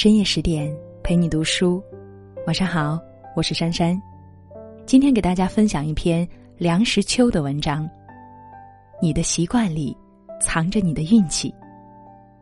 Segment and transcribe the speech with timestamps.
[0.00, 1.82] 深夜十点陪你读书，
[2.46, 3.00] 晚上好，
[3.34, 4.00] 我是珊珊。
[4.86, 6.24] 今天给大家分享一篇
[6.56, 7.90] 梁实秋的文章。
[9.02, 9.96] 你的习惯里
[10.40, 11.52] 藏着你的运气。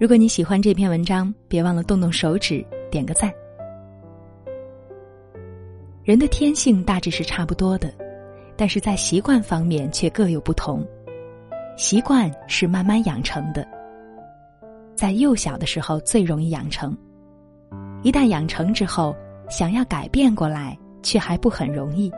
[0.00, 3.32] 如果你喜欢这篇文章，别忘了动动手指点个赞。
[6.02, 7.94] 人的天性大致是差不多的，
[8.56, 10.84] 但是在习惯方面却各有不同。
[11.76, 13.64] 习惯是慢慢养成的，
[14.96, 16.92] 在幼小的时候最容易养成。
[18.04, 19.16] 一旦养成之后，
[19.48, 22.12] 想要改变过来却还不很容易。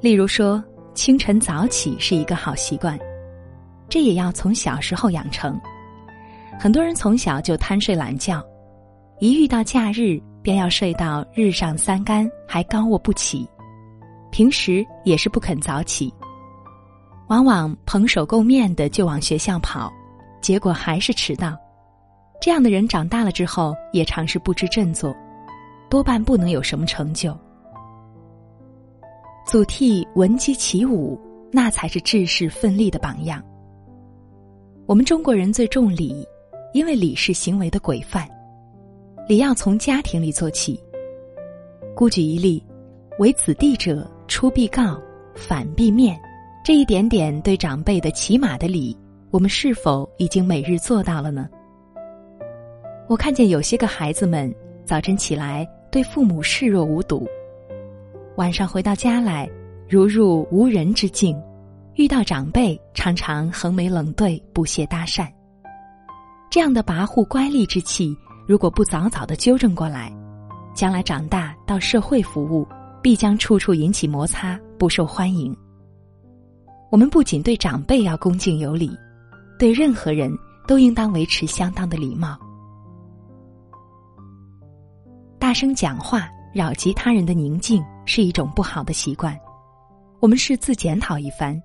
[0.00, 2.98] 例如说，清晨早起是一个好习惯，
[3.88, 5.58] 这也要从小时候养成。
[6.58, 8.44] 很多人从小就贪睡懒觉，
[9.20, 13.48] 一遇到假日便要睡到日上三竿，还高卧不起。
[14.32, 16.12] 平时也是不肯早起，
[17.28, 19.92] 往往蓬首垢面的就往学校跑，
[20.40, 21.56] 结果还是迟到。
[22.40, 25.14] 这样的人长大了之后也常是不知振作，
[25.90, 27.36] 多半不能有什么成就。
[29.46, 31.20] 祖逖闻鸡起舞，
[31.52, 33.42] 那才是志士奋力的榜样。
[34.86, 36.26] 我们中国人最重礼，
[36.72, 38.26] 因为礼是行为的规范，
[39.28, 40.82] 礼要从家庭里做起。
[41.94, 42.64] 孤举一例，
[43.18, 44.98] 为子弟者，出必告，
[45.34, 46.18] 反必面，
[46.64, 48.96] 这一点点对长辈的起码的礼，
[49.30, 51.48] 我们是否已经每日做到了呢？
[53.10, 57.26] 我看见有些个孩子们早晨起来对父母视若无睹，
[58.36, 59.50] 晚上回到家来
[59.88, 61.36] 如入无人之境，
[61.96, 65.26] 遇到长辈常常横眉冷对，不屑搭讪。
[66.52, 70.12] 这样的跋扈乖戾之气，如果不早早的纠正过来，
[70.72, 72.64] 将来长大到社会服务，
[73.02, 75.52] 必将处处引起摩擦，不受欢迎。
[76.92, 78.96] 我们不仅对长辈要恭敬有礼，
[79.58, 80.32] 对任何人
[80.64, 82.38] 都应当维持相当的礼貌。
[85.40, 89.34] 大声讲话扰及他人的宁静是一种不好的习惯，
[90.20, 91.58] 我们是自检讨一番，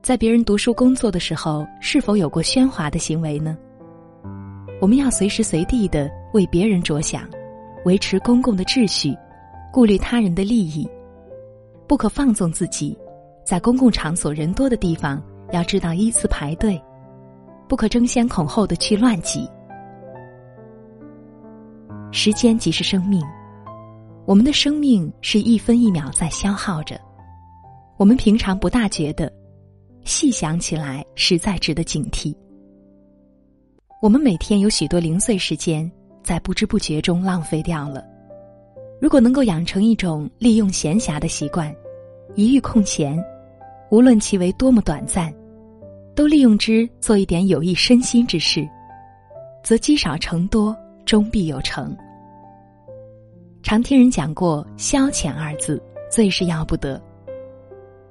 [0.00, 3.54] 在别人读书工作的时候是否有过喧哗的行为呢？
[4.80, 7.28] 我们要随时随地的为别人着想，
[7.84, 9.14] 维持公共的秩序，
[9.70, 10.88] 顾虑他人的利益，
[11.86, 12.96] 不可放纵自己，
[13.44, 16.82] 在公共场所人多的地方要知道依次排队，
[17.68, 19.46] 不可争先恐后的去乱挤。
[22.14, 23.22] 时间即是生命，
[24.26, 27.00] 我们的生命是一分一秒在消耗着。
[27.96, 29.32] 我们平常不大觉得，
[30.04, 32.36] 细想起来实在值得警惕。
[34.02, 35.90] 我们每天有许多零碎时间
[36.22, 38.04] 在不知不觉中浪费掉了。
[39.00, 41.74] 如果能够养成一种利用闲暇的习惯，
[42.34, 43.18] 一遇空闲，
[43.90, 45.32] 无论其为多么短暂，
[46.14, 48.68] 都利用之做一点有益身心之事，
[49.64, 50.76] 则积少成多。
[51.04, 51.96] 终必有成。
[53.62, 55.80] 常听人讲过“消遣”二字，
[56.10, 57.00] 最是要不得。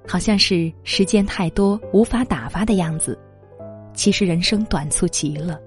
[0.08, 3.20] 好像是时间太多无法打发的样子，
[3.94, 5.60] 其实人生短促极了，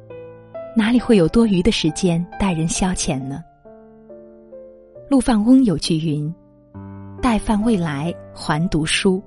[0.74, 3.44] 哪里会有多余的时间待人消遣呢？
[5.08, 6.34] 陆放翁有句云
[7.22, 9.22] ：“待饭未来还读书。”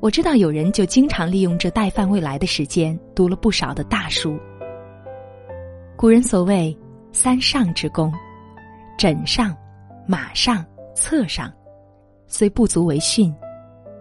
[0.00, 4.38] 我知道有人就经常利用这待饭未来的时间，读了不少的大书。
[5.96, 6.76] 古人所谓。
[7.16, 8.12] 三上之功，
[8.98, 9.56] 枕上、
[10.06, 10.62] 马上、
[10.94, 11.50] 侧上，
[12.26, 13.34] 虽不足为训，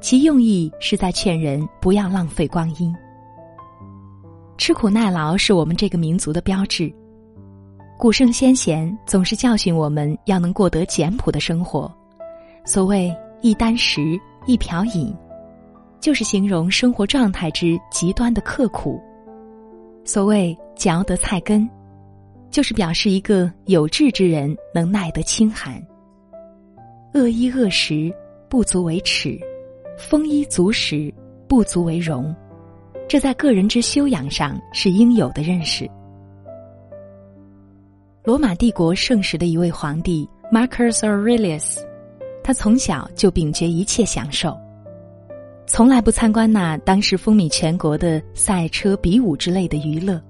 [0.01, 2.93] 其用意是在劝人不要浪费光阴。
[4.57, 6.93] 吃苦耐劳是我们这个民族的标志，
[7.97, 11.89] 古圣先贤总是教训我们要能过得简朴的生活。
[12.65, 15.15] 所谓一箪食、一瓢饮，
[16.01, 19.01] 就是形容生活状态之极端的刻苦。
[20.03, 21.67] 所谓嚼得菜根。
[22.49, 25.81] 就是表示一个有志之人能耐得清寒。
[27.13, 28.13] 恶衣恶食
[28.49, 29.39] 不足为耻，
[29.97, 31.13] 丰衣足食
[31.47, 32.35] 不足为荣，
[33.07, 35.89] 这在个人之修养上是应有的认识。
[38.23, 41.79] 罗马帝国盛时的一位皇帝 Marcus Aurelius，
[42.43, 44.57] 他从小就秉绝一切享受，
[45.67, 50.21] 从来不参观那当时风靡全国的赛车、比武之类的娱乐。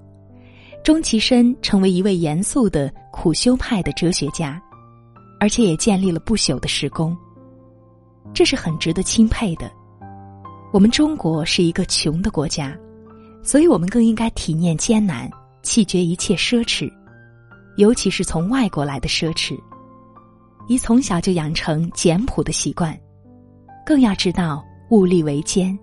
[0.86, 4.62] 终其身成为一位严肃的苦修派的哲学家，
[5.40, 7.16] 而且也建立了不朽的时功。
[8.32, 9.68] 这是很值得钦佩的。
[10.72, 12.72] 我们中国是一个穷的国家，
[13.42, 15.28] 所以我们更应该体念艰难，
[15.60, 16.88] 弃绝一切奢侈，
[17.78, 19.58] 尤其是从外国来的奢侈。
[20.68, 22.96] 宜从小就养成简朴的习惯，
[23.84, 25.76] 更要知道物力维艰，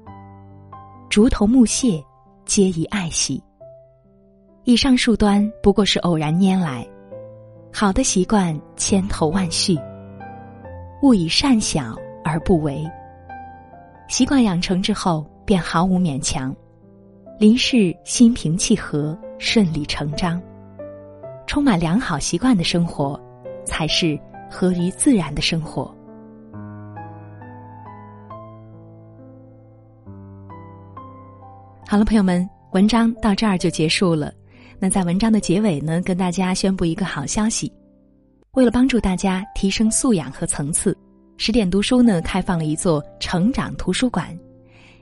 [1.09, 2.01] 竹头木屑
[2.45, 3.44] 皆宜爱惜。
[4.65, 6.88] 以上数端不过是偶然拈来，
[7.69, 9.77] 好的习惯千头万绪，
[11.01, 11.94] 勿以善小
[12.24, 12.81] 而不为。
[14.07, 16.56] 习惯养成之后，便毫无勉强，
[17.38, 20.42] 临事心平气和，顺理成章。
[21.45, 23.19] 充满良好习惯的生活，
[23.65, 24.18] 才是
[24.50, 25.94] 合于自然的生活。
[31.86, 34.33] 好了，朋友们，文章到这儿就结束了。
[34.83, 37.71] 那在文章的结尾呢，跟大家宣布一个好消息：
[38.51, 40.94] 为了帮助大家提升素养和层次，
[41.38, 44.38] 十点读书呢开放了一座成长图书馆。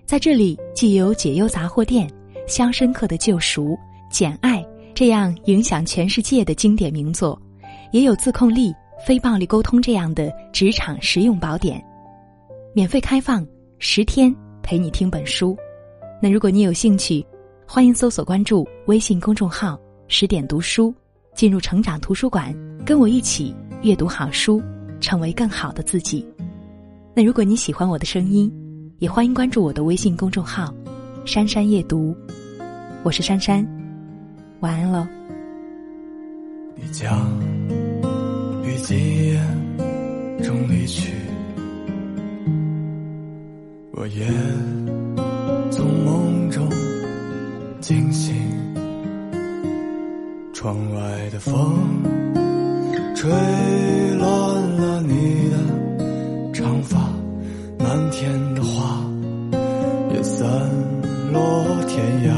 [0.05, 2.07] 在这里，既有《解忧杂货店》
[2.47, 3.69] 《肖申克的救赎》
[4.11, 4.59] 《简爱》
[4.93, 7.41] 这样影响全世界的经典名作，
[7.91, 8.69] 也有《自控力》
[9.03, 11.83] 《非暴力沟通》这样的职场实用宝典，
[12.75, 13.43] 免费开放
[13.79, 14.31] 十天，
[14.61, 15.57] 陪你听本书。
[16.21, 17.25] 那如果你有兴趣，
[17.73, 19.79] 欢迎搜索关注微信公众号
[20.09, 20.93] “十点读书”，
[21.33, 22.53] 进入成长图书馆，
[22.85, 24.61] 跟我一起阅读好书，
[24.99, 26.27] 成为更好的自己。
[27.15, 28.51] 那如果你喜欢我的声音，
[28.99, 30.75] 也欢迎关注我的微信公众号
[31.23, 32.13] “珊珊夜读”，
[33.03, 33.65] 我是珊珊，
[34.59, 35.07] 晚安喽。
[36.75, 37.41] 你将
[38.65, 39.41] 于今夜
[40.43, 41.13] 中离去，
[43.93, 44.80] 我也。
[50.61, 51.53] 窗外的风
[53.15, 54.29] 吹乱
[54.77, 56.99] 了你的长发，
[57.79, 59.03] 漫天的花
[60.13, 60.47] 也散
[61.33, 62.31] 落天涯。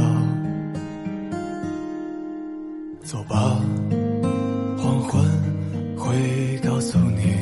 [3.04, 3.60] 走吧，
[4.78, 5.22] 黄昏
[5.98, 7.36] 会告诉你，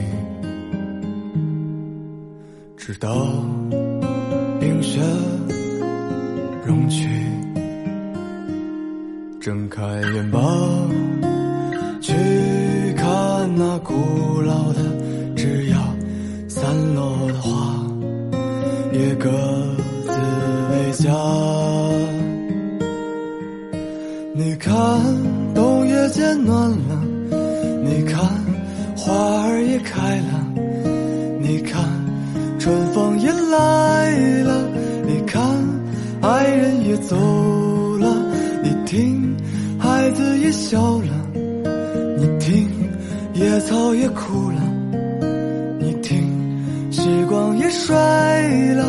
[2.75, 3.27] 直到
[11.99, 12.13] 去
[12.95, 13.05] 看
[13.55, 13.93] 那古
[14.41, 14.79] 老的
[15.35, 15.77] 枝桠，
[16.47, 17.85] 散落的花
[18.91, 19.29] 也各
[20.05, 20.11] 自
[20.71, 21.11] 为家。
[24.33, 24.73] 你看，
[25.53, 27.03] 冬夜渐暖了，
[27.83, 28.19] 你看，
[28.95, 29.13] 花
[29.47, 30.47] 儿也开了，
[31.39, 31.83] 你看，
[32.59, 34.11] 春风也来
[34.43, 34.67] 了，
[35.05, 35.41] 你看。
[36.21, 37.15] 爱人也走
[37.97, 38.15] 了，
[38.61, 39.30] 你听，
[40.13, 41.13] 子也笑了，
[42.17, 42.69] 你听，
[43.33, 44.61] 野草也哭了，
[45.79, 47.95] 你听，时光也衰
[48.73, 48.85] 了，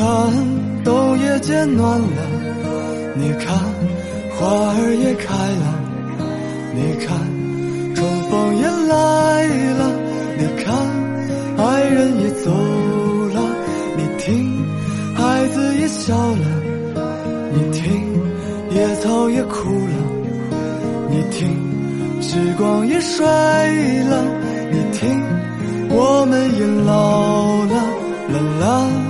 [0.00, 0.08] 看，
[0.82, 2.06] 冬也渐暖了，
[3.16, 3.54] 你看，
[4.34, 5.76] 花儿也开了，
[6.74, 7.18] 你看，
[7.94, 9.92] 春风也来了，
[10.38, 10.74] 你看，
[11.58, 12.50] 爱人也走
[13.34, 13.42] 了，
[13.98, 14.64] 你听，
[15.14, 16.46] 孩子也笑了，
[17.52, 17.84] 你听，
[18.70, 19.96] 野草也枯了，
[21.10, 23.26] 你听，时光也衰
[24.04, 24.24] 了，
[24.72, 25.22] 你听，
[25.90, 27.74] 我们也老了，
[28.32, 29.09] 啦啦。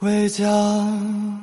[0.00, 1.39] 回家。